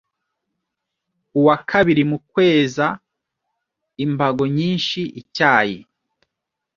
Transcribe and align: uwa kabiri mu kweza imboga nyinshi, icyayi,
uwa 1.39 1.55
kabiri 1.69 2.03
mu 2.11 2.17
kweza 2.29 2.85
imboga 4.03 4.43
nyinshi, 4.57 4.99
icyayi, 5.21 5.79